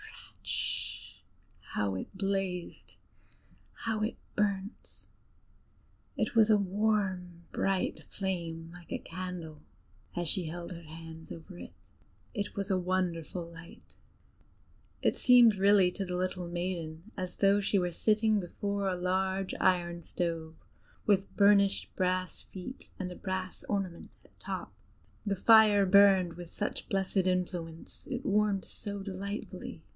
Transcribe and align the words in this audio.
"Rischt!" 0.43 1.13
how 1.75 1.93
it 1.93 2.13
blazed, 2.17 2.95
how 3.85 4.01
it 4.01 4.17
burnt! 4.35 5.05
It 6.17 6.35
was 6.35 6.49
a 6.49 6.57
warm, 6.57 7.43
bright 7.53 8.03
flame, 8.05 8.71
like 8.73 8.91
a 8.91 8.97
candle, 8.97 9.61
as 10.15 10.27
she 10.27 10.45
held 10.47 10.71
her 10.71 10.81
hands 10.81 11.31
over 11.31 11.59
it: 11.59 11.71
it 12.33 12.55
was 12.55 12.69
a 12.71 12.79
wonderful 12.79 13.45
light. 13.45 13.95
It 15.03 15.15
seemed 15.15 15.55
really 15.55 15.91
to 15.91 16.03
the 16.03 16.17
little 16.17 16.47
maiden 16.47 17.11
as 17.15 17.37
though 17.37 17.61
she 17.61 17.77
were 17.79 17.91
sitting 17.91 18.39
before 18.39 18.87
a 18.89 18.97
large 18.97 19.53
iron 19.61 20.01
stove, 20.01 20.55
with 21.05 21.33
burnished 21.37 21.95
brass 21.95 22.41
feet 22.43 22.89
and 22.99 23.09
a 23.11 23.15
brass 23.15 23.63
ornament 23.69 24.09
at 24.25 24.37
top. 24.39 24.73
The 25.25 25.35
fire 25.37 25.85
burned 25.85 26.33
with 26.33 26.49
such 26.49 26.89
blessed 26.89 27.17
influence; 27.17 28.07
it 28.09 28.25
warmed 28.25 28.65
so 28.65 29.03
delightfully. 29.03 29.83